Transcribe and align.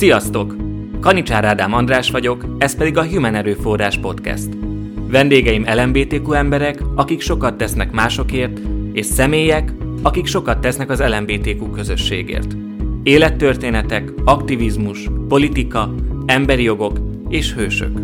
Sziasztok! 0.00 0.56
Kanicsár 1.00 1.44
Ádám 1.44 1.72
András 1.72 2.10
vagyok, 2.10 2.44
ez 2.58 2.76
pedig 2.76 2.96
a 2.96 3.06
Human 3.06 3.34
Erőforrás 3.34 3.98
Podcast. 3.98 4.48
Vendégeim 5.08 5.64
LMBTQ 5.74 6.32
emberek, 6.32 6.82
akik 6.94 7.20
sokat 7.20 7.56
tesznek 7.56 7.92
másokért, 7.92 8.60
és 8.92 9.06
személyek, 9.06 9.72
akik 10.02 10.26
sokat 10.26 10.60
tesznek 10.60 10.90
az 10.90 11.00
LMBTQ 11.00 11.70
közösségért. 11.70 12.56
Élettörténetek, 13.02 14.12
aktivizmus, 14.24 15.08
politika, 15.28 15.94
emberi 16.26 16.62
jogok 16.62 16.98
és 17.28 17.54
hősök. 17.54 17.98